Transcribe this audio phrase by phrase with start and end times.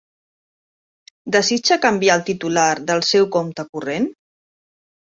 [1.35, 4.15] Desitja canviar el titular del seu compte corrent?